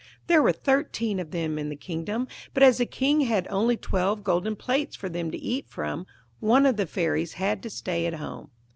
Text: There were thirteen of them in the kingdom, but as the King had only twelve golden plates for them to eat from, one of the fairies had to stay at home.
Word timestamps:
There 0.25 0.41
were 0.41 0.51
thirteen 0.51 1.19
of 1.19 1.29
them 1.29 1.59
in 1.59 1.69
the 1.69 1.75
kingdom, 1.75 2.27
but 2.55 2.63
as 2.63 2.79
the 2.79 2.87
King 2.87 3.21
had 3.21 3.47
only 3.51 3.77
twelve 3.77 4.23
golden 4.23 4.55
plates 4.55 4.95
for 4.95 5.09
them 5.09 5.29
to 5.29 5.37
eat 5.37 5.69
from, 5.69 6.07
one 6.39 6.65
of 6.65 6.75
the 6.77 6.87
fairies 6.87 7.33
had 7.33 7.61
to 7.61 7.69
stay 7.69 8.07
at 8.07 8.15
home. 8.15 8.49